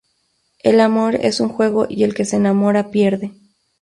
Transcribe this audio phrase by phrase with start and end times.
[0.63, 3.33] El amor es un juego y el que se enamora pierde.